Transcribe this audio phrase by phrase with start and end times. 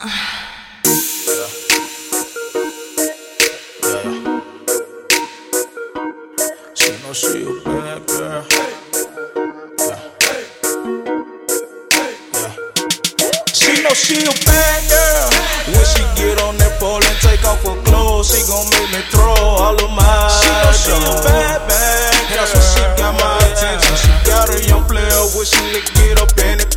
[0.00, 0.06] She
[7.02, 8.46] know she a bad girl.
[9.80, 9.98] Yeah.
[12.32, 12.54] Yeah.
[13.52, 15.30] She know she a bad girl.
[15.66, 19.02] When she get on that pole and take off her clothes, she gon' make me
[19.10, 20.30] throw all of my.
[20.38, 22.14] She know she a bad bad.
[22.36, 23.96] That's when she got my attention.
[23.96, 26.67] She got a young player wishing to get up in it.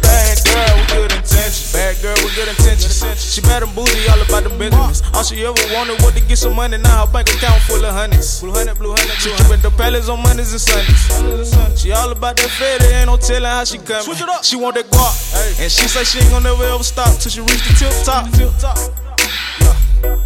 [5.21, 6.81] All she ever wanted was to get some money.
[6.81, 8.41] Now her bank account full of honeys.
[8.41, 9.13] Blue honey, blue honey.
[9.21, 11.77] She keepin' the palace on Mondays and Sundays.
[11.77, 14.02] She all about that fed, ain't no telling how she coming.
[14.02, 14.41] Switch it up.
[14.41, 15.13] She want that guap,
[15.61, 18.34] and she say she ain't gon' never ever stop till she reach the tip top.
[18.34, 18.73] Tip top.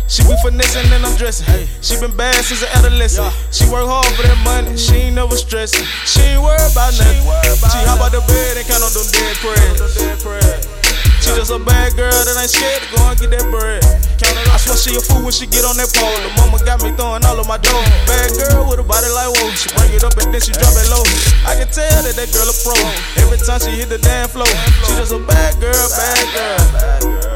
[0.08, 1.43] She be finessing and I'm dressing.
[1.43, 1.68] Hey.
[1.84, 3.35] She been bad since an adolescent.
[3.52, 4.80] She work hard for that money.
[4.80, 5.84] She ain't never stressing.
[6.07, 7.20] She ain't worried about nothing.
[7.68, 10.71] She hop out the bed and count on them dead prayers.
[11.20, 13.84] She just a bad girl that ain't scared to go and get that bread.
[14.24, 16.16] I swear she a fool when she get on that pole.
[16.24, 17.84] The mama got me throwing all of my dough.
[18.08, 19.52] Bad girl with a body like whoa.
[19.52, 21.04] She bring it up and then she drop it low.
[21.44, 22.76] I can tell that that girl a pro.
[23.20, 24.48] Every time she hit the damn floor.
[24.88, 26.63] She just a bad girl, bad girl.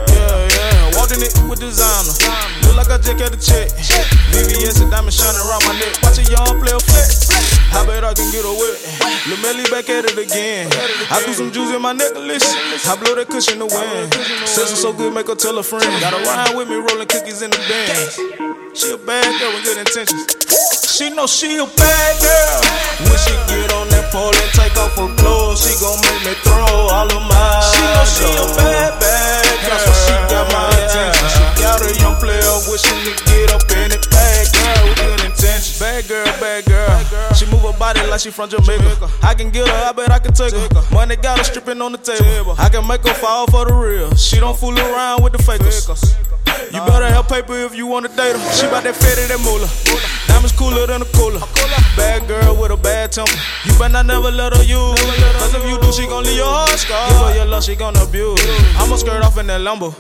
[0.08, 0.96] Yeah, yeah.
[0.96, 2.16] Walking it with designer.
[2.64, 3.68] Look like I just got a check.
[4.32, 6.00] VVS and diamond shining around my neck.
[6.00, 6.80] Watch a young player.
[7.72, 8.56] I bet I can get her.
[9.30, 10.70] Lil Melly back at it again.
[11.12, 12.46] I threw some juice in my necklace.
[12.88, 14.12] I blow that cushion to win.
[14.48, 15.86] Says so good, make her tell a friend.
[16.02, 18.76] Gotta ride with me, rolling cookies in the band.
[18.76, 20.26] She a bad girl with good intentions.
[21.00, 22.60] She know she a bad girl.
[23.08, 26.34] When she get on that pole and take off her clothes, she gon' make me
[26.44, 27.40] throw all of my.
[27.72, 29.80] She know she a bad, bad girl.
[29.80, 31.28] That's why she got my attention.
[31.32, 34.04] She got a young player wishing to get up in it.
[34.12, 35.80] Bad girl with good intentions.
[35.80, 37.00] Bad girl, bad girl.
[37.00, 37.29] She move
[37.72, 39.10] her body like she from Jamaica.
[39.22, 40.84] I can get her, I bet I can take her.
[40.94, 42.56] Money got her stripping on the table.
[42.58, 44.14] I can make her fall for the real.
[44.16, 45.88] She don't fool around with the fakers.
[46.72, 48.54] You better have paper if you wanna date her.
[48.54, 49.70] She bout that fetty, that moolah.
[50.28, 51.42] Diamonds cooler than a cooler.
[51.96, 53.34] Bad girl with a bad temper.
[53.66, 55.00] You better not never let her use.
[55.38, 57.10] Cause if you do, she gon' leave your heart scarred.
[57.10, 58.42] Give her your love, she gon' abuse.
[58.78, 59.94] I'ma skirt off in that Lambo.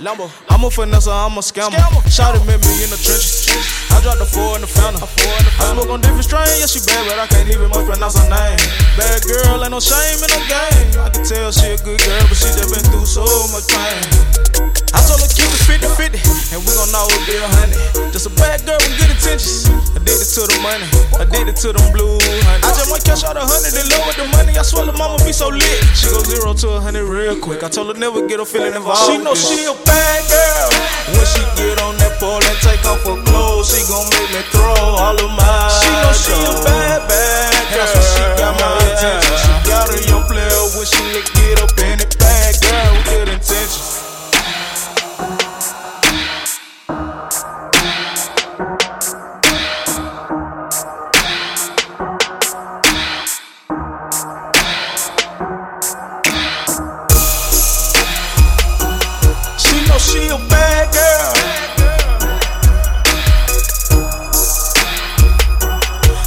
[0.50, 1.78] I'ma finesse, I'm a scammer.
[2.10, 3.79] Shot it me in the trenches.
[4.00, 5.04] I dropped the four in the fountain.
[5.04, 8.32] I smoke on different strain, yeah, she bad, but I can't even much pronounce her
[8.32, 8.56] name.
[8.96, 10.88] Bad girl, ain't no shame in no game.
[11.04, 14.00] I can tell she a good girl, but she just been through so much pain.
[14.96, 18.16] I told her keep it 50 50, and we gon' always be a hundred.
[18.16, 19.68] Just a bad girl with good intentions.
[19.68, 20.88] I did it to the money,
[21.52, 22.64] it to them blue honey.
[22.64, 24.56] I just want cash out a hundred and love with the money.
[24.56, 25.84] I swear the mama be so lit.
[25.92, 27.68] She go zero to a hundred real quick.
[27.68, 29.12] I told her never get her feeling involved.
[29.12, 30.69] She know she a bad girl.
[60.10, 61.34] she a bad girl.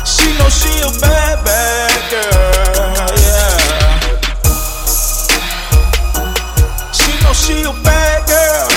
[0.07, 3.11] She know she a bad, bad girl.
[3.27, 3.57] Yeah.
[6.93, 8.69] She know she a bad girl.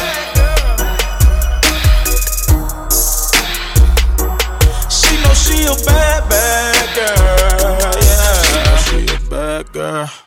[4.90, 7.94] She know she a bad, bad girl.
[8.10, 8.42] Yeah.
[8.42, 10.25] She know she a bad girl.